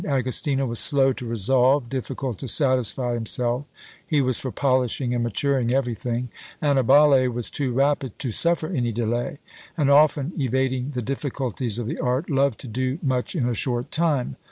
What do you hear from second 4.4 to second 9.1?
polishing and maturing everything: Annibale was too rapid to suffer any